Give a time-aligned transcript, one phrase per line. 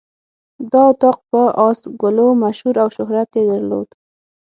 [0.71, 3.89] دا اطاق په آس ګلو مشهور او شهرت یې درلود.